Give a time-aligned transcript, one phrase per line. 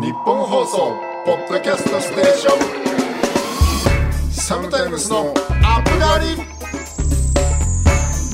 [0.00, 0.96] 日本放送
[1.26, 2.56] ポッドキャストステーショ
[4.30, 4.32] ン。
[4.32, 6.36] サムタイムスのアップガリ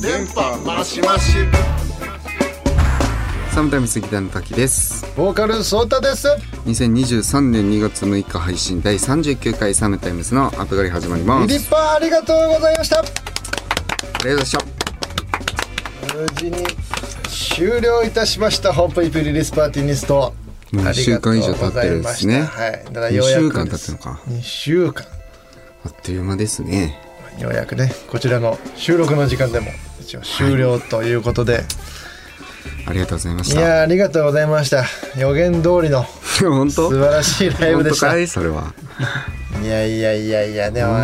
[0.01, 1.33] 電波マシマシ
[3.51, 5.05] サムタイムスギターの滝です。
[5.17, 6.29] ボーカルソータです。
[6.67, 11.47] 2023年2月6日配信第39回サムタイムスのアップガリ始まります。
[11.49, 12.99] リッパーありがとうございました。
[12.99, 14.63] ありがとうございました。
[16.15, 16.65] 無事に
[17.27, 18.71] 終了いたしました。
[18.71, 20.33] ホップイプリリスパーティーニスト
[20.71, 22.41] もう一週間以上経ってるんですね。
[22.43, 22.71] はい。
[22.85, 24.21] だからようやく二週間経ってるのか。
[24.29, 25.05] 2週間。
[25.85, 26.99] あっという間ですね。
[27.39, 29.67] ようやくねこちらの収録の時間でも
[30.01, 31.63] 一応終了ということで、
[32.87, 34.85] ありがとうございましい、たやーありがとうございました。
[35.17, 36.03] 予言通りの
[36.41, 36.89] 本当？
[36.89, 38.07] 素晴らしいライブでした。
[38.07, 38.27] い本当かい？
[38.27, 38.73] それは
[39.65, 40.97] やいやいやいやでも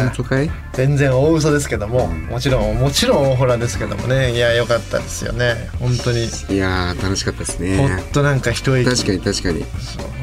[0.74, 4.34] 全然大嘘ですけどももちろんもちろん大ホラですけどもね。
[4.34, 5.70] いや良かったですよね。
[5.80, 6.26] 本当に。
[6.26, 9.66] いやー楽しかったですほねっとなんか一息確かに確かに。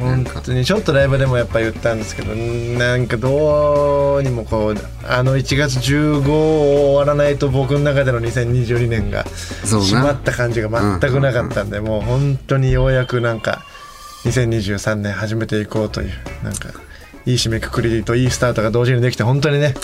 [0.01, 0.65] 本当に。
[0.65, 4.75] ちょっとライブでもやっぱ言ったんですけどなんかどうにもこう
[5.07, 9.25] あの1月15終わらないと僕の中での2022年が
[9.65, 13.63] 閉まった感じが全くなかったんで、もう本当にようやくなんか
[14.25, 16.11] 2023年始めていこうという
[16.43, 16.69] なんか
[17.27, 19.75] いい締めくくりといいスタートが同時にできて本当にね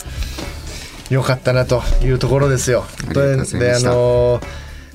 [1.11, 2.85] 良かったなというところですよ。
[3.61, 4.41] であの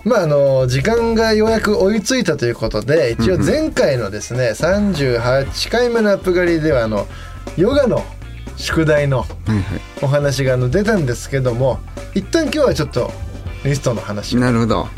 [0.03, 7.07] まああの時間がようやく追いついたということで一応前回のですね38回目のアップ狩りではあの
[7.55, 8.03] ヨガの
[8.57, 9.25] 宿題の
[10.01, 11.79] お話があの出たんですけども
[12.15, 13.11] 一旦今日はちょっと
[13.63, 14.83] リストの話なるほど。
[14.83, 14.89] い、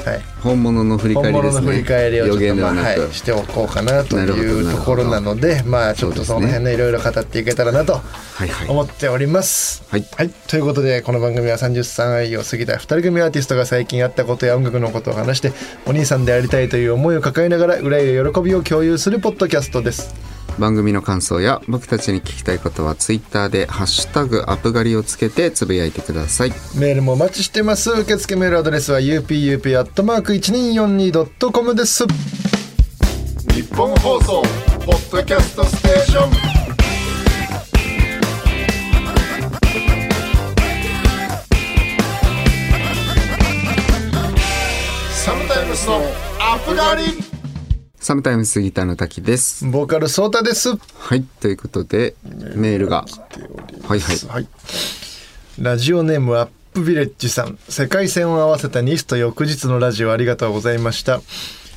[0.42, 1.62] 本物の振り返本りですね。
[1.62, 8.00] 物の振り返りをちょっと、まあはい、しておこうかなというところなのでまあちょっとその辺ねいろいろ語っていけたらなと
[8.70, 9.84] 思っております。
[9.90, 10.06] はい。
[10.16, 15.52] はい、ということでこの番組は30歳を過ぎた2人組アーティストが最近あったことや音楽のことを話して
[15.86, 20.14] お兄さんでありたいという思いを抱えながら憂いや喜びを共有するポッドキャストです。
[20.60, 27.90] 番組の感想や僕たちに聞きたいことはツイッターで「ハッシュタグアップガリ」をつけてつぶやいてくださいメールもお待ちしてます。
[27.92, 32.06] 受付メールアドレスは upup.1242.com です。
[33.54, 34.42] 日本放送
[34.86, 36.32] ポッドキャストステーション
[45.24, 46.02] サムタイムスの
[46.40, 47.33] アップガリ
[48.04, 50.76] サムタイムスギターの滝ですボーカルソータです。
[50.76, 52.16] はいということで
[52.54, 53.06] メールが
[53.88, 54.48] はいはいはい。
[55.58, 57.58] ラジオネームアップビレッジさん。
[57.70, 61.22] 世界線を合わせたニスト翌日のラジオありがとうございました。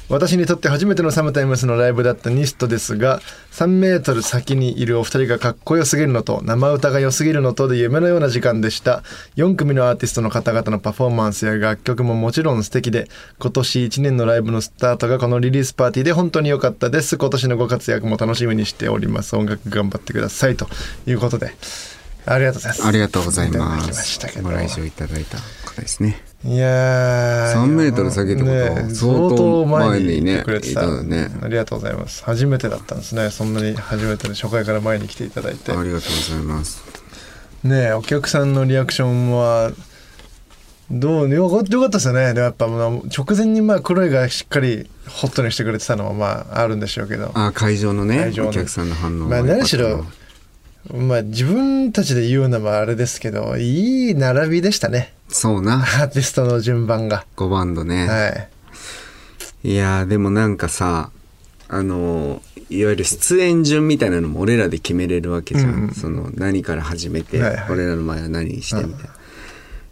[0.08, 9.02] 私にとって初めてのサムタイムスのライブだったニストですが、3メートル先にいるお二人がかっこよすぎるのと、生歌が良すぎるのとで夢のような時間でした。
[9.34, 13.08] 4組のアーティストの方々のパフォーマンスや楽曲ももちろん素敵で、
[13.40, 17.18] 今年1年のライブのスタートがこのリリースパーティーで本当に良かったです。
[17.18, 19.34] 今年のご活躍も楽しみにしております。
[19.34, 20.56] 音楽頑張ってください。
[20.56, 20.68] と
[21.06, 21.52] いうことで、
[22.26, 22.86] ありがとうございます。
[22.86, 27.62] ありがとうございますご来場いただいた方ですねいやー。
[27.62, 31.02] 3メートル先ってことね相当前にねくれてた。
[31.02, 31.28] ね。
[31.42, 32.24] ありがとうございます。
[32.24, 33.30] 初めてだったんですね。
[33.30, 35.72] そんなに初めてで初回から前に来ていただいて。
[35.72, 36.82] ありがとうございます。
[37.64, 39.72] ねお客さんのリアクションは
[40.90, 42.28] どうよかよかったですよね。
[42.28, 47.32] でもやっぱまあ直前にまあ黒いがしっかりホットにしてくれてたのはまああるんでしょうけど。
[47.34, 48.50] あ会場のね会場の。
[48.50, 50.04] お客さんの反応まあ何しろ
[50.92, 55.12] まあ自分たちで言うのもあれですけどいい並びでしたね。
[55.28, 55.78] そうな。
[55.80, 57.24] アーティストの順番が。
[57.36, 58.28] 5バンドね、は
[59.64, 59.72] い。
[59.72, 61.10] いやーでもなんかさ
[61.68, 65.82] あのいわゆる出演順みたいなのも俺らで決めれるわけじゃん、うん。
[65.84, 67.70] うんその何から始めて、はいはい。
[67.70, 69.08] 俺らの前は何にしてみたい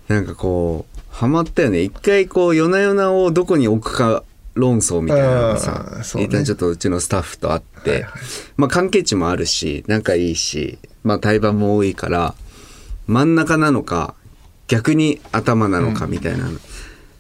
[0.09, 1.82] な、なんかこうハマったよね。
[1.82, 4.22] 一回こう夜な夜なをどこに置くか
[4.55, 8.13] 論争みたいなのがさ一旦ちょっとうちのスタッフと会って、はいはい。
[8.57, 12.35] まあ関係値もあるし仲いいしまあ対バンも多いから
[13.07, 14.15] 真ん中なのか
[14.67, 16.49] 逆に頭なのかみたいな、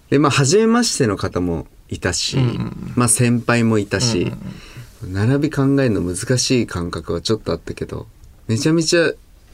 [0.08, 2.38] でまあ初めましての方もいたし、
[2.96, 4.32] まあ先輩もいたし、
[5.06, 8.06] 並び考えるの難しい感覚はちょっとあったけど
[8.48, 9.12] めちゃめちゃ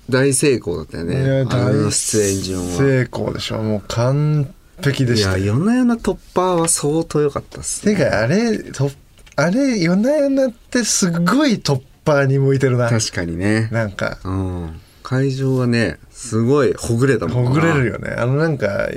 [0.08, 2.66] 大成功だったよいねやあの大出演順は。
[2.78, 3.60] 成功でしょ。
[3.60, 5.38] もう完璧でいした。
[5.38, 7.96] や夜な夜な突破は相当良かったっすね。
[7.96, 8.90] てかあれと
[9.36, 12.88] あれ夜な夜なってすごい突破に向いてるな。
[12.88, 13.68] 確かにね。
[13.72, 14.18] なんか。
[14.24, 14.80] うん。
[15.02, 17.50] 会場はねすごいほぐれたもんな。
[17.50, 18.14] ほぐれるよね。
[18.16, 18.88] あのなんか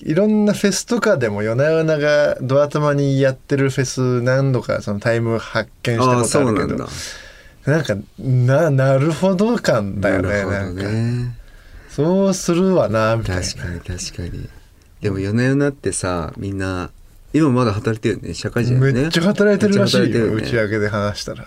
[0.00, 6.86] いろんなフェスとかでも夜な夜ながドア頭にやってるフェス何度かそのタイム発見したことあるけど。
[6.86, 6.92] そ
[7.66, 10.82] うなんかななるほど感だよねなるほどなんか。
[10.84, 11.36] ね
[11.88, 13.42] そうするわなみたいな。
[13.42, 14.48] 確かに確かに
[15.00, 16.90] でも夜な夜なってさみんな
[17.32, 19.02] 今まだ働いてるよね社会人だよね。
[19.02, 20.18] めっちゃ働いてるらしいよ、ね。
[20.34, 21.46] 打ち上げで話したら。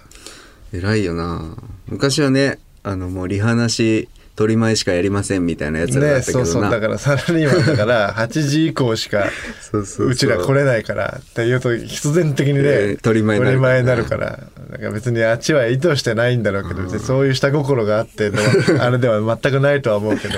[0.72, 1.56] 偉いよな。
[1.88, 6.72] 昔はねあのもうリハなし取り前しかやりませんみたいなやつらだねったけどな、そうそう。
[6.72, 9.26] だからサラリーマンだから 8時以降しか
[9.84, 13.84] そうちら来れないからっていうと必然的にね、えー取り前になるから。
[13.84, 14.40] なるから。
[14.70, 18.38] なんか別にあっちは意図してないんだろうけど別にそういう下心があっての
[18.78, 20.36] は あれでは全くないとは思うけど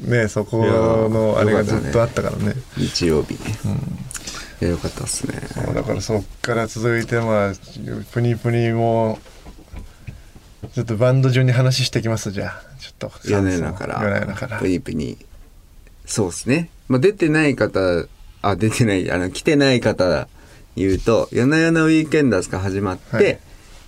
[0.00, 2.54] ねそこのあれがずっとあったからね。
[2.76, 3.38] 日曜日ね、
[4.60, 5.40] いやよかったっすね。
[5.74, 7.52] だからそっから続いてまあ
[8.12, 9.18] プニプニも
[10.74, 12.62] ちょっとバンド順に話してきますじゃあ。
[12.78, 14.58] ちょっと夜な夜なから。
[14.58, 15.18] プニプニ
[16.04, 17.80] そうですね、まあ、出てない方
[18.42, 20.28] あ出てない あの来てない方
[20.76, 23.38] 言うと「夜な夜なウィークエンダーズ」が始まって、はい。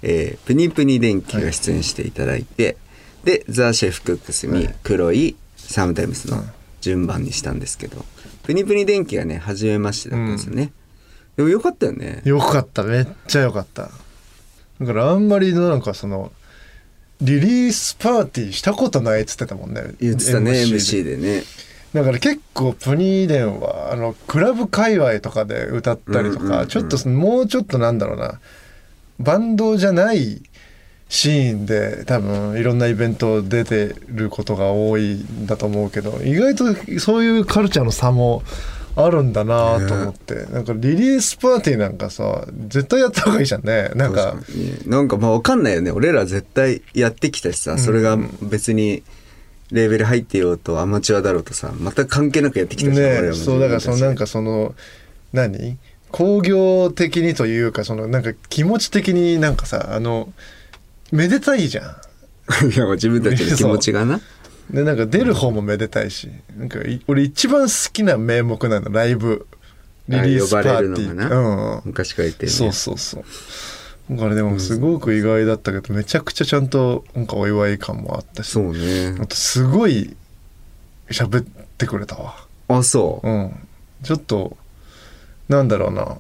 [0.03, 2.77] えープニプニ電気が出演していただいて、
[3.25, 5.37] でザ・シェフ・クックスに黒い
[5.69, 6.43] サムタイムスの
[6.81, 8.05] 順番にしたんですけど、
[8.43, 10.73] プニプニ電気がね初めましてだったんですよね、
[11.37, 12.23] でもよかったよね。
[12.25, 12.83] よかった。
[12.83, 13.91] めっちゃよかった。
[14.81, 16.33] だからあんまりなんかその
[17.21, 21.17] リリースパーティーしたことないっつってたもんね言ってたね MC で。
[21.17, 21.43] ね。
[21.93, 28.41] だから結構プニーデンはあのクラブ界隈とかで歌ったりとか、ちょっともうちょっとなんだろうな。
[29.19, 30.43] バンドじゃない
[31.09, 38.43] シーンで多分いろんなイベント出てることが多いんだと思うけど意外とそういうカルチャーの差も
[38.95, 43.91] あるんだなと思って、なんかリリースパーティーなんかさ絶対やった方がいいじゃんね。
[43.95, 44.35] なんか。
[44.87, 45.93] なんかまあわかんないよね。
[45.93, 49.05] 俺ら絶対やってきたしさそれが別に
[49.71, 54.75] レーベル入ってようとアマチュアだろうとさ全く関係なくやってきたし、俺らもねそうだからそのなんかかその
[55.33, 55.79] 何
[56.11, 60.33] 工業的にというかそのなんか気持ち的になんかさあの
[61.13, 61.85] めでたいじゃん。
[62.73, 64.21] いや自分たちの気持ちがな。
[64.71, 66.29] でなんか出る方もめでたいし。
[66.57, 69.47] なんかい俺一番好きな名目なのライブ。
[70.09, 71.83] リリースパーティあ呼ばれるのーがうん。
[71.85, 72.57] 昔から言ってるね。
[72.57, 73.25] そうそうそう。
[74.11, 78.49] だからでもすごく意外だったけどめちゃくちゃちゃんとなんかお祝い感もあったし。
[78.51, 79.17] そうね。
[79.21, 80.17] あとすごい
[81.11, 81.45] 喋っ
[81.77, 82.37] てくれたわ。
[82.69, 83.29] あそう。
[83.29, 83.53] うん。
[84.03, 84.57] ちょっと
[85.49, 86.19] なんだろうな。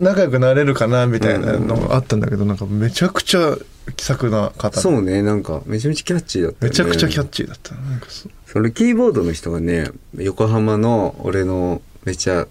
[0.00, 3.56] 仲良くなれるかなみたいなのがあったんだけど、なんかめちゃくちゃ
[3.96, 4.70] 気さくな方。
[4.70, 6.70] でそうねなんかめちゃめちゃキャッチーだったよね。
[6.70, 7.74] めちゃくちゃキャッチーだった。
[7.74, 8.32] なんかそう。
[8.46, 12.46] そのキーボードの人がね横浜の俺のめちゃ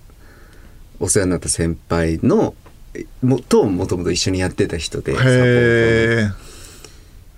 [1.00, 2.56] お世話になった先輩の
[3.22, 6.32] もともともと一緒にやってた人でサポー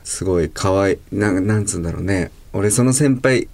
[0.03, 2.31] すごい可愛いなんなんつうんだろうね。
[2.53, 3.49] 俺その先輩好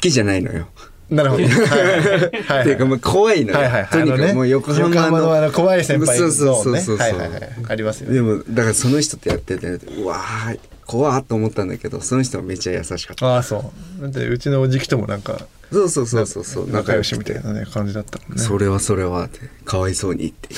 [0.00, 0.68] きじゃないのよ。
[1.12, 1.42] なるほど。
[1.44, 2.60] はい。
[2.62, 3.58] っていうかもう怖いのよ。
[3.58, 3.90] はいはいはい。
[3.90, 4.94] とにかくもう横浜の。
[4.94, 6.18] 横浜のあの怖い先輩。
[6.18, 7.40] そうそうそうそうはいはいはい。
[7.68, 8.14] ありますよね。
[8.14, 13.26] でもだからその人とやっててうわー怖っと思ったんだけどその人はめっちゃ優しかった。
[13.26, 14.02] ああそう。
[14.02, 15.38] だってうちのおじきともなんか
[15.70, 18.42] そうそうそうそうそう仲良しみたいいなね感じだったもんね。
[18.42, 20.56] それはそれはってかわいそうにってい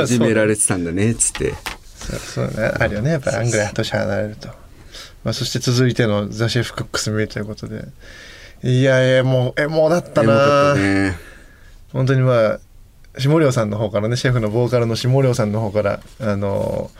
[0.00, 1.54] う いじめられてたんだねっつって
[1.96, 4.48] そうそうねあるよねやっぱりあんぐらい年離れると。
[5.24, 7.84] まあそして続いてのザシェフクックスミーということで。
[8.62, 10.72] いやいやもうえもうだったな。
[10.72, 11.16] ったね。
[11.92, 12.60] 本当にまあ
[13.18, 16.90] 下涼さんの方からねシェフのボーカルの下涼さんの方からあの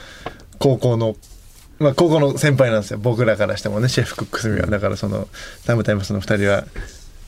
[0.58, 1.16] 高校の
[1.78, 2.98] まあ高校の先輩なんですよ。
[2.98, 4.66] 僕らからしてもねシェフクックスミは。
[4.66, 5.28] だからその
[5.66, 6.64] タイムタイムスの2人は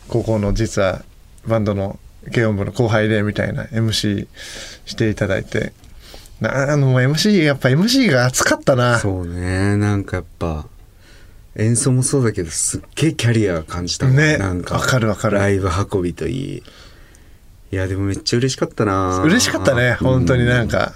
[0.08, 1.02] 高校の実は
[1.46, 1.98] バンドの
[2.32, 4.26] 軽音部の後輩でみたいな MC
[4.86, 5.72] していただいて。
[6.40, 8.98] なあの MC やっぱ MC が熱かったな。
[9.00, 9.76] そうね。
[9.76, 10.66] なんかやっぱ
[11.58, 15.38] 演奏もそうだけどすっげえキャリア感じたねなんかわかるわかる。
[15.38, 16.62] ライブ運びといい。
[17.70, 19.22] いやでもめっちゃ嬉しかったな。
[19.24, 20.92] 嬉しかったね本当になんか、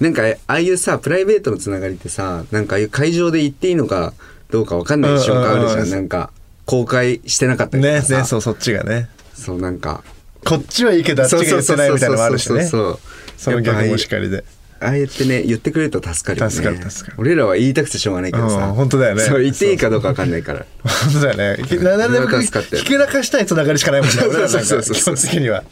[0.00, 4.14] なんかああいうさプライベートのつながりってさなんかああいう会場で言っていいのか
[4.50, 5.82] どうかわかんない瞬間あるじゃうん。
[5.82, 5.90] うんん。
[5.90, 6.30] なんか
[6.66, 8.18] 公開してなかったりとねかさ。
[8.18, 9.08] ねそうそっちがね。
[9.34, 10.04] そうなんか。
[10.44, 12.62] こっちはいいけどあっちが言ってないみたいなのもあるしね。
[12.62, 13.00] そうそうそう。
[13.36, 14.44] その逆もしかりで。
[14.80, 21.64] ああやってね言ってくれると助かるよね助かる助かる俺らは言いたくてしょうがないけどさ、うん本当だよねそう言っていいかどうかわかんないから本当だよね。
[21.64, 24.16] ひななんでもひけらかしたいつながりしかないもんね。
[24.22, 25.64] 俺らなんかそうそうそう基本的には。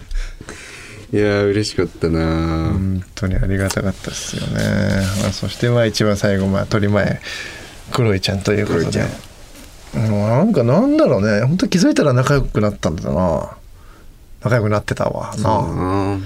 [1.10, 4.62] いやー嬉しかったな、本当にありがたかったですよね。
[5.22, 7.22] まあ、そしてまあ一番最後まあ取り前
[7.92, 9.06] 黒いちゃんということで
[9.94, 11.46] なんかなんだろうね。
[11.46, 13.56] 本当気づいたら仲良くなったんだな。
[14.42, 15.50] 仲良くなってたわな。
[15.50, 16.18] あ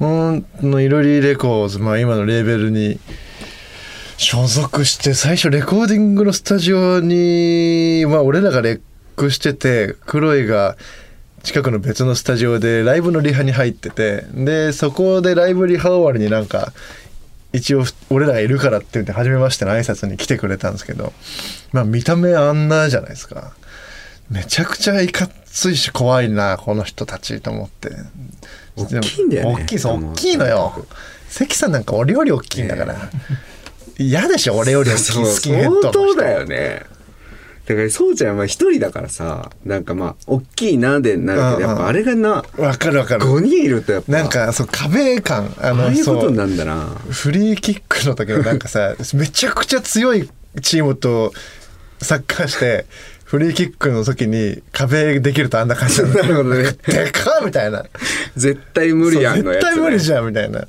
[0.00, 3.00] のいろりレコーズ、まあ今のレーベルに
[4.16, 8.80] 所属して、最初レコーディングのスタジオに、まあ俺らがレッ
[9.16, 10.76] クしてて、黒いが
[11.42, 16.72] 近くの別のスタジオでライブのリハに入ってて、で、そこでライブリハ終わりになんか、
[17.52, 21.12] 一応俺らがいるからって言って初めましての挨拶に来てくれたんですけど、
[21.72, 23.54] まあ見た目あんなじゃないですか。
[24.30, 27.90] めちゃくちゃいかついし怖いな、この人たちと思って。
[28.84, 29.62] 大きいんだよね。
[29.62, 30.86] 大きいそう大きいのよ。
[31.28, 32.96] 関さんなんかお料理大きいんだから。
[33.98, 36.82] 嫌でしょ俺より大きいそうスキンヘッドの相人当だよね。
[37.66, 43.24] だからそうちゃんは一人だからさなんかまあ大きいなでなるけどやっぱあれがなわかるわかる。
[43.26, 44.12] 5人いるとやっぱ。
[44.12, 45.54] なんかそう壁感。
[45.60, 46.84] ああのあいうことになそんだな。
[46.84, 50.30] うフリーキックの時のなんかさめちゃくちゃ強い
[50.62, 51.32] チームと
[52.00, 52.86] サッカーして
[53.28, 56.62] フリーキックの時に壁できるとあんな感じなるほどね。
[56.88, 57.84] でかっみたいな。
[58.36, 60.66] 絶対無理やんのやつ、ね、絶対無理じゃんみたいな。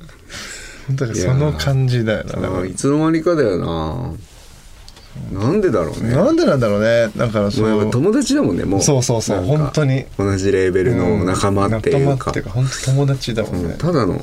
[0.86, 4.12] 本当にその感じだよなあいつの間にかだよな。
[5.40, 6.10] なんでだろうね。
[6.10, 7.10] なんでなんだろうね。
[7.16, 8.82] だからそもう友達だもんねもう。
[8.82, 10.04] そうそうそう本当に。
[10.18, 12.26] 同じレーベルの仲間っていうか。
[12.26, 14.22] 仲間っていうか本当友達だもんね、うんただの。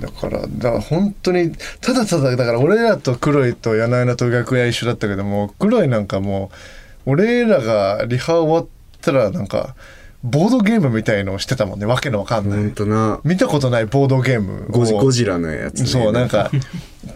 [0.00, 8.66] だからだから本当にただただだから俺らと黒いと柳菜と楽屋一緒だったけども黒いなんかもう俺らがリハ終わっ
[9.00, 9.74] たらなんか
[10.22, 11.86] ボードゲームみたいのをしてたもんね。
[11.86, 12.72] わけのわかんない。
[12.72, 13.20] とな。
[13.24, 14.66] 見たことないボードゲーム。
[14.68, 16.50] をゴジゴジラのやつ、ね、そうなんか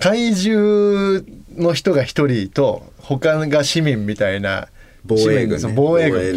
[0.00, 1.22] 怪獣
[1.56, 4.66] の人が一人と他が市民みたいな
[5.04, 6.32] 防衛軍防衛軍。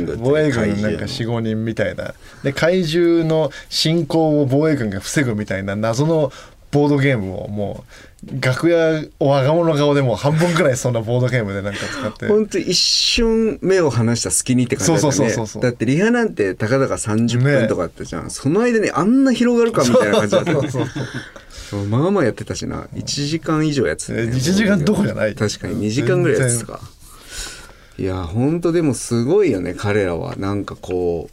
[0.81, 2.13] なんか45人みたいな。
[2.43, 6.31] で怪獣の侵攻を防衛軍が防ぐみたいな謎の
[6.71, 7.83] ボードゲームをも
[8.27, 12.27] う楽屋を我が物顔でもう半分くらいそんなボードゲームでなんか使って。
[12.27, 15.11] ほんと一瞬目を離した隙にって感じだったね。
[15.13, 20.51] そうそうそうそうだってリハなんてたかだか30分とかあったじゃん、その間にあんな広がるかみたいな感じだった。
[20.51, 21.05] よねそうそう
[21.69, 21.85] そう。
[21.85, 22.87] まあまあやってたしな。
[22.93, 25.35] 1時間以上やってた、ね、1時間どころじゃない？
[25.35, 26.81] 確かに2時間ぐらいやってたか。
[27.97, 30.35] いやほんとでもすごいよね彼らは。
[30.35, 31.29] なんかこ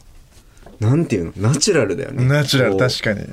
[0.79, 1.49] うなんていうの？
[1.49, 2.25] ナチュラルだよね。
[2.25, 3.27] ナチュラル確かに。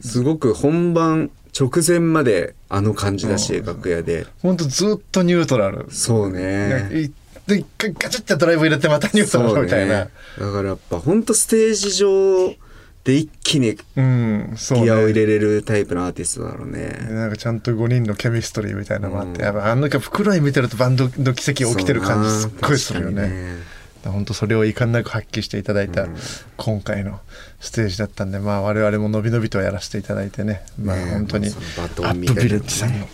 [0.00, 3.66] すごく本番直前まであの感じだし、うん。
[3.66, 4.26] 楽屋で。
[4.42, 5.86] ほんとずっとニュートラル。
[5.90, 6.90] そうね。
[6.92, 7.10] い
[7.46, 10.08] で一回ガチャってドライブ入れてまたニュートラルみたいな、だ
[10.52, 12.54] からやっぱほんとステージ上
[13.02, 16.96] で一気にギアを入れれるタイプのアーティストだろうね。
[17.10, 23.56] なんかちゃんと5人のケミストリーみたいなのもあって、うんやっぱあの袋井見てるとバンドの奇跡が起きてる感じすっごいするよね
[24.08, 26.16] 本当それを遺憾なく発揮していただいたうん。
[26.56, 27.20] 今回の
[27.60, 30.62] ステージだったんでまあ我々も伸び伸びとやらせていただいてね。
[30.80, 33.06] まあ本当にアップビレッジさんの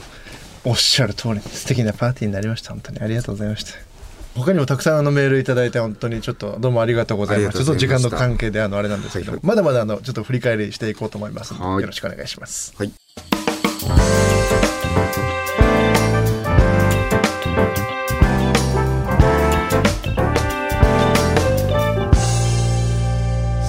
[0.65, 2.71] おっしゃる通りに素敵なパーティーになりました。
[2.71, 3.01] 本当に。
[3.01, 3.73] ありがとうございました。
[4.37, 7.59] 他にもたくさんあのメールいただいて本当にちょっとどうもありがとうございます。
[7.59, 12.75] ちょっと時間の関係であのあれなんですけど、はいまだまだあのちょっと振り返りしていこうと思いますよろしくお願いします。
[12.77, 12.93] はい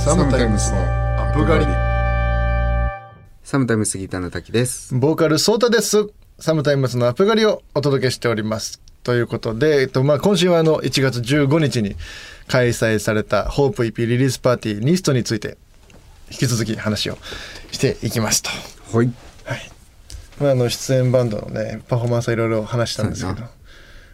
[0.08, 1.72] サムタイムスのアップ狩り
[3.44, 4.96] サムタイムスギターの滝です。
[4.96, 6.08] ボーカルソータです。
[6.40, 8.80] サムタイムスのアップ狩りをお届けしております。
[9.04, 11.98] ということで、えっと、まあ、今週はあの、1月15日に
[12.48, 15.58] 開催されたホープ EP リリースパーティーニストについて、
[16.32, 17.18] 引き続き話を
[17.74, 18.50] していきますと。
[18.94, 19.12] はい。
[20.40, 23.48] まあ、あの、出演バンドのね、パフォーマンスはいろいろ話したんですけど。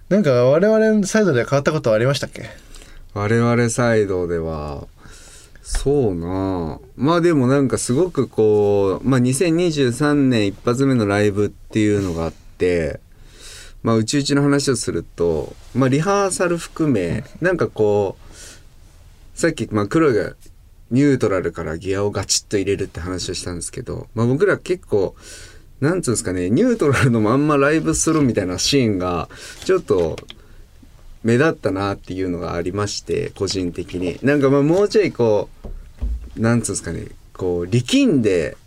[0.09, 2.49] なんか我々サイドで変わったことはありましたっけ？
[3.13, 4.87] 我々サイドでは
[5.63, 6.73] そうな。
[6.73, 12.99] あまあでもなんかすごくこう、まあ、2023年一発目のライブっていうのがあって
[13.81, 20.33] まあうちうちの話をすると、まあ、リハーサル含めなんかこうさっき、まあ、黒が
[20.91, 25.15] ニュートラルからギアをガチッと入れるって話をしたんですけど、まあ、僕ら結構
[25.79, 29.29] なんつうんですかねニュートラルのまんまライブするみたいなシーンが
[29.63, 30.17] ちょっと
[31.23, 34.19] 目立ったなっていうのがありまして個人的に。
[34.21, 35.49] なんかまあもうちょいこ
[36.37, 37.07] うなんつうんですかね。
[37.33, 38.57] こう力んで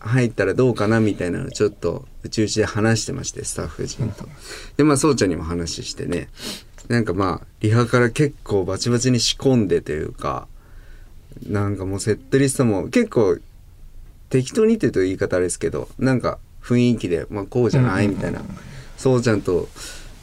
[0.00, 4.26] 入ったらどうかなみたいなのをちょっとうちうちで話してましてスタッフ陣と。
[4.76, 6.28] でまあそうちゃんにも話してね。
[6.88, 10.48] なんかまあリハから結構バチバチに仕込んでというか
[11.46, 13.38] なんかもうセットリストも結構
[14.30, 18.42] 適当にってと言い方あれですけどなんか雰囲気で、まあ、こうじゃないみたいな、
[18.98, 19.40] そうちゃん。
[19.40, 19.68] と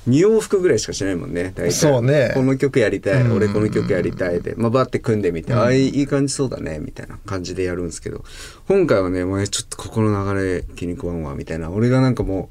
[0.08, 1.72] 2往復ぐらいしかしないもんね大体。
[1.72, 2.32] そうね。
[2.34, 3.34] この曲やりたい、うん。
[3.34, 8.24] 俺この曲やりたいで、まあ、バッて組んでみて、ああいい感じそうだねみたいな感じでやるんですけど
[8.68, 11.72] 今回はねもうちょっとここの流れ気に食わんわみたいな。
[11.72, 12.50] 俺がなんかも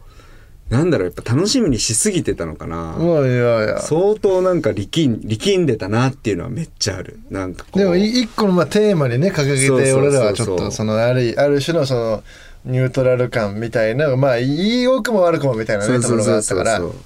[0.70, 3.78] うなんだろうやっぱ楽しみにしすぎてたのかな、いやいや。
[3.80, 7.20] 相当なんか力ん力んでたなっていうのはめっちゃある。
[7.30, 7.78] なんかこう。
[7.78, 10.00] でもい一個のまあテーマにね掲げてそうそうそうそう。
[10.00, 12.25] 俺らはちょっとそのあるある種のその
[12.64, 16.96] ニュートラル感みたいなまあいいよくも悪くもみたいなねところがあったからそうそ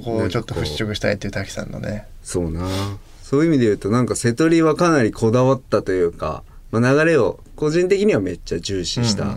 [0.00, 2.06] こをちょっと払拭したいっていう滝さんのね。
[2.22, 2.68] そうな。
[3.22, 9.36] そういう意味で言うとなんか瀬戸りはかなりこだわったというか、まあ、流れを個人的にはめっちゃ重視した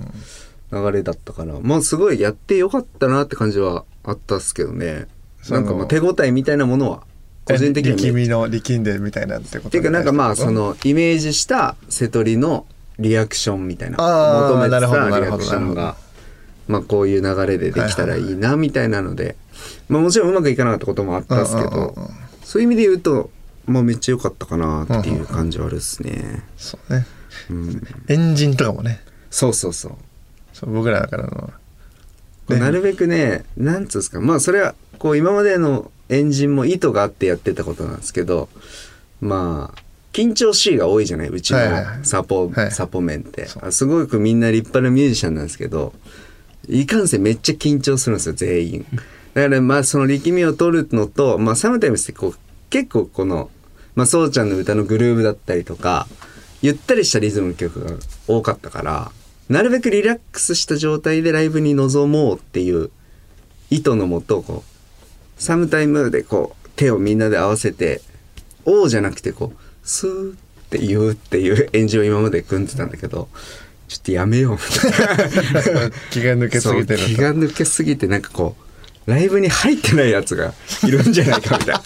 [0.71, 5.07] 流れだったから、まあすごいやってよかったなって感じはあったっすけどね。
[5.49, 7.03] なんかまあ手応えみたいなものは
[7.45, 12.65] 個人的にはめっ力みの力んでみたいなってことっていうかなんかまあそののイメージした瀬戸りの
[12.99, 14.85] リアクションみたいな求めてたリ
[15.25, 15.95] アクションが
[16.67, 19.35] まあこういう流れでできたらいいなみたいなので、
[19.91, 21.93] まあもちろんうまくいかなかったこともあったんですけど
[22.43, 23.29] そういう意味で言うと
[23.65, 26.43] まあめっちゃ良かったかなっていう感じはあるっすね。
[26.57, 27.05] そうね。
[27.49, 29.01] うん、エンジンとかもね。
[29.29, 29.91] そうそうそう。
[30.53, 31.53] そう僕らからの。
[32.47, 34.19] こうなるべくねなんつうんですか。
[34.21, 38.49] まあそれはこう今までのエンジンも意図があってやってたことなんですけど
[39.21, 39.81] まあ
[40.11, 41.29] 緊張しいが多いじゃない？
[41.29, 41.99] うちのはいはいはい。
[42.03, 42.71] サポ、はい。
[42.71, 43.45] サポメンって。
[43.45, 43.65] そう。
[43.65, 45.93] あすごくみんな立派なミュージシャンなんですけど
[46.67, 48.85] いかんせんめっちゃ緊張するんですよ全員
[49.33, 52.35] だからまあその力みを取るのと、まあ、サムタイムスってこう
[52.69, 53.49] 結構この、
[53.95, 56.07] まあ、そうちゃんの歌のグルーヴだったりとか
[56.61, 57.97] ゆったりしたリズムの曲が
[58.27, 59.11] 多かったから
[59.49, 62.91] なるべくリラックスした状態でライブに臨もうっていう
[63.69, 68.01] 意図のもとこうサムタイムでこう手をみんなで合わせて
[68.65, 70.35] 「おー」じゃなくてこう「スー」っ
[70.69, 73.27] て言うっていう演じを今まで組んでたんだけど
[73.87, 75.91] ちょっとやめようみたいな。
[76.11, 78.70] 気が抜けすぎて気が抜けすぎてなんかこう
[79.05, 80.53] ライブに入ってないやつが
[80.85, 81.81] いるんじゃないかみたいな。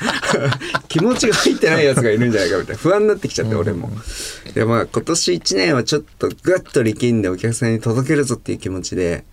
[0.90, 2.82] 気持ちが入ってないやつがいるんじゃないかみたいな。
[2.82, 3.90] 不安になってきちゃって俺も。
[4.54, 9.24] でまあ今年1年はちょっとグッと力んでお客さんに届けるぞっていう気持ちで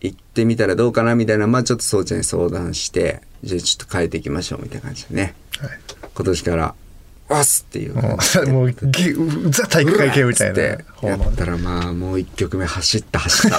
[0.00, 5.34] 行ってみたらどうかなみたいなまあちょっとそうちゃんに相談してじゃあちょっと変えていきましょうみたいな感じでね。
[5.60, 5.78] はい。
[6.14, 6.74] 今年から
[7.28, 7.94] 「わっす!」っていう。
[7.94, 9.14] 感じでもうぎ
[9.50, 10.84] ザ体育会系みたいなつって。
[11.06, 13.58] やったらまあもう一曲目走った走った。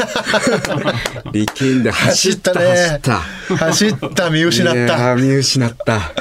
[1.32, 2.54] 力んで走った。
[2.54, 2.96] 走ね。
[2.98, 3.14] った。
[3.58, 4.30] 走った。
[4.30, 6.12] 見失っいやたー見失った。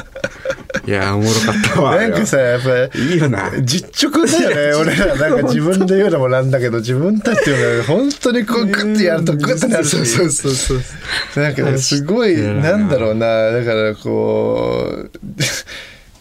[0.87, 3.51] いやーおもろかったわなんかさやっぱいいよな。
[3.63, 5.17] 実直だよね俺ら。
[5.17, 9.91] なんか自分で言うのもなんだけど自分たちが本当にこうグッてやるとグッてなるし。
[9.97, 10.75] そうそうそうそ
[11.41, 11.43] う。
[11.43, 13.51] なんかねすごいなんだろうな。
[13.51, 15.11] だからこう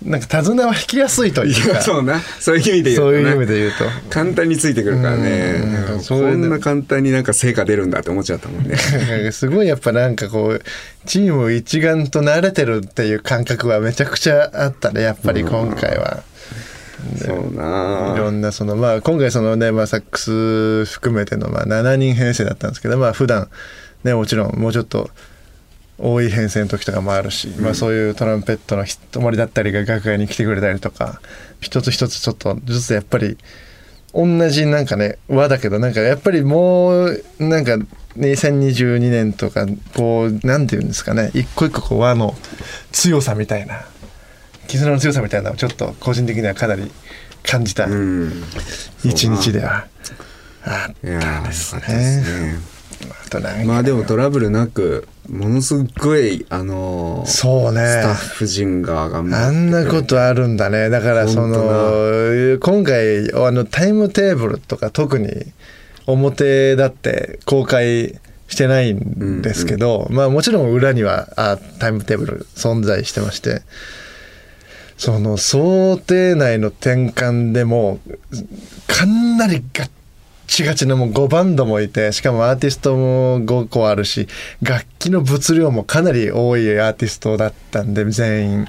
[0.06, 1.82] なんか手綱は引きやすいというか。
[1.82, 2.20] そうな。
[2.40, 3.86] そういう意味で言うとそういうな意味で言うと。
[4.10, 6.00] 簡単についてくるからね。
[6.02, 8.78] そんな簡単になんか成果出るんだって思っちゃったもんね。
[9.32, 10.62] すごいやっぱなんかこう
[11.06, 16.24] チーム一丸と慣れてるっていう感覚はめちゃくちゃあったねやっぱり今回は。
[17.18, 18.14] そうな。
[18.16, 23.50] いろんなそのまあ今回そのね、まあ、サックス含めてのまあ7人編成だったんですけどまあ普段
[24.04, 25.10] ねもちろんもうちょっと
[26.00, 31.22] 多い編成の時とかもあるし、まあそういうトランペットの人盛りだったりが楽屋に来てくれたりとか
[31.60, 33.38] 一つ一つちょっとずつやっぱり
[34.14, 37.78] 同じなんかね輪だけどなんかやっぱりもうなんか
[38.18, 42.36] 2022年とかこうなんていうんですかね一個一個こう輪の
[42.92, 43.86] 強さみたいな
[44.68, 46.92] 絆の強さみたいなのをちょっと個人的にはかなり
[47.44, 48.44] 感じたうん。
[49.04, 49.88] 一日では
[50.64, 52.77] あったですね
[53.66, 57.86] まあでもトラブルなくものすっごいあのーそうね。
[57.86, 59.46] スタッフ陣が頑張って。
[59.46, 60.90] あんなことあるんだね。
[60.90, 65.28] だからそ本の今回あのタイムテーブルとか特に
[66.06, 73.62] 表だって公開してないんですけど、まあもちろん裏にはあタイムテーブル存在してまして
[74.98, 78.00] その想定内の転換でも
[78.88, 79.90] かなりガッ
[80.48, 84.28] チガチのもう5バンドもいてしかもアーティストも5個あるし
[84.62, 88.68] 楽器の物量もかなり多いアーティストだったんで全員。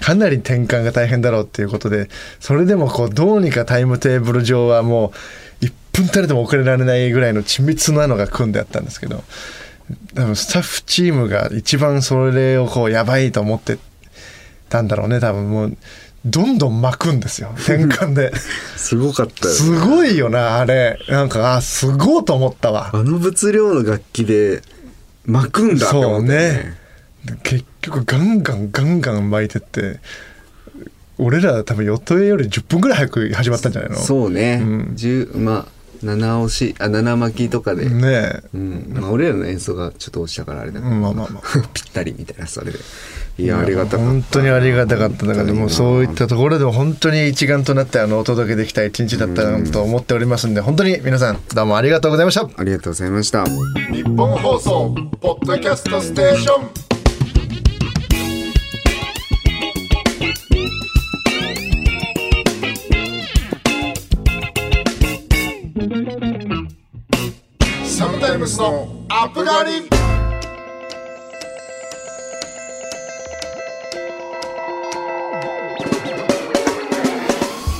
[0.00, 5.12] かなり転換が大変だろうっていうことでそれでもこうどうにかタイムテーブル上はも
[5.60, 9.24] う1分たりとも遅れられないぐらいの緻密なのが組んであったんですけど
[10.14, 13.78] 多分スタッフチームが一番それをこうやばいと思って
[14.68, 15.76] たんだろうね多分もう。
[16.24, 17.52] どんどん巻くんですよ。
[17.58, 18.32] 転換で。
[18.76, 19.56] すごかったよね。
[19.60, 20.98] すごいよなあれ。
[21.08, 22.90] なんかあすごいと思ったわ。
[22.92, 24.62] あの物量の楽器で
[25.26, 26.76] 巻くんだって思ったよね。
[27.42, 30.00] 結局ガンガンガンガン巻いてって
[31.18, 33.96] 俺ら多分予定より10分ぐらい早く始まったんじゃないの？
[33.96, 34.92] そうね、うん。
[34.94, 38.42] 十まあ七押しあ七巻きとかで、ねえ。
[38.54, 38.92] うん。
[38.94, 41.42] まあ、俺らの演奏がちょっと押したからあれだけど、うんまあまあまあ。
[41.74, 42.78] ぴったりみたいなそれで
[43.40, 44.04] いやありがたかった。
[44.04, 45.24] 本当にありがたかった。
[45.24, 52.50] だからもうそういっ本たところでも本当に一丸となってあのお届けできた一日だったなと思っておりますんで本当に皆さんどうもありがとうございました。
[52.56, 53.44] ありがとうございました。
[53.92, 56.88] 日本放送ポッドキャストステーション。
[67.86, 69.97] SOMETIME'S のアプガリ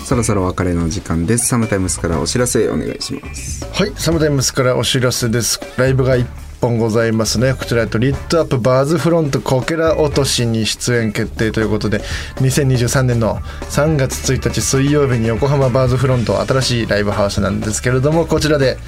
[0.09, 5.61] そろそろお別れの時間です SOMETIME'S からお知らせお願いしますはい、 SOMETIME'S からお知らせです。
[5.77, 6.25] ライブが1
[6.63, 7.53] 本ございますね。
[7.53, 12.01] こちら、と Lit Up BuzzFront こけら落としに出演決定ということで、
[12.37, 13.37] 2023年の
[13.69, 18.79] 3月1日水曜日に横浜 BuzzFront 新しいライブハウスなんですけれども、こちらで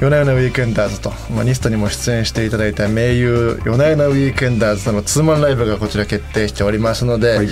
[0.00, 7.48] 夜な夜なウィークエンダーズと、まあ、ニストにも出演していただいた名優夜な夜なウィークエンダーズとのツーマンライブがこちら決定しておりますので、はい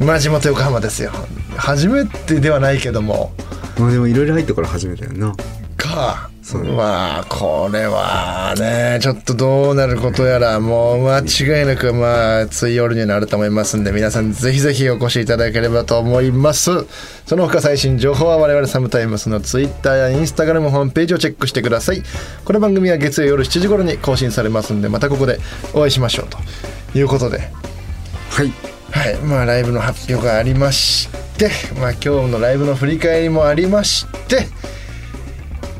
[0.00, 1.12] まあ地元横浜ですよ
[1.56, 3.32] 初めてではないけども。
[3.78, 5.34] まあでもいろいろ入ってから初めてやんな。
[5.76, 6.30] か。
[6.76, 16.70] まあこれはねちょっとどうなることやらもう間違いなくまあ熱い夜になると思いますんで皆さんぜひぜひお越しいただければと思います。
[17.26, 22.02] その他最新情報は我々サムタイムスのツイッターやインスタグラムホームページをチェックしてください。
[22.44, 25.38] この番組は月曜夜7時頃に更新されますんでまたここで
[25.72, 26.38] お会いしましょうと
[26.98, 27.38] いうことで。
[28.30, 34.46] はいはい、まあライブの発表がありまして、まあ今日のライブの振り返りもありまして、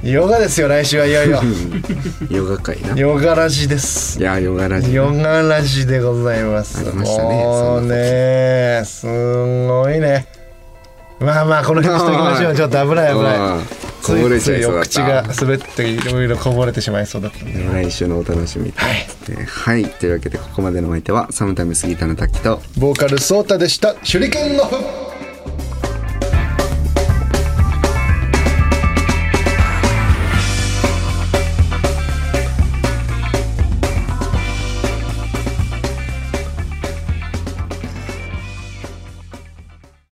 [0.02, 1.42] ヨガですよ来週はいよいよ
[2.30, 4.22] ヨガ会ないヨガラジです。
[4.22, 6.78] やヨガラジヨガラジでございます。
[6.78, 10.26] ありましたねもうね、すごいね。
[11.18, 12.54] まあまあこの辺にしときましょう。
[12.56, 14.16] ちょっと危ない危ないうん。
[14.16, 17.62] こぼれちゃいそうだったついついお口が滑っていろいろこぼれてしまいそうだったんで。
[17.62, 23.94] 来週のお楽しみとはいえーはいというわけでここまでのお相手はサムタイムスギターの滝とボーカルソータでした。
[23.94, 24.76] 手裏剣のフ